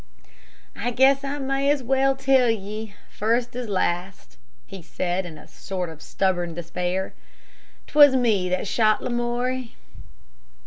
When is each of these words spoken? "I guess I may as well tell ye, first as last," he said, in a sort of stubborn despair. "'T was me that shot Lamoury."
"I 0.75 0.89
guess 0.89 1.23
I 1.23 1.37
may 1.37 1.69
as 1.69 1.83
well 1.83 2.15
tell 2.15 2.49
ye, 2.49 2.95
first 3.11 3.55
as 3.55 3.69
last," 3.69 4.39
he 4.65 4.81
said, 4.81 5.27
in 5.27 5.37
a 5.37 5.47
sort 5.47 5.89
of 5.89 6.01
stubborn 6.01 6.55
despair. 6.55 7.13
"'T 7.85 7.93
was 7.93 8.15
me 8.15 8.49
that 8.49 8.65
shot 8.67 9.03
Lamoury." 9.03 9.75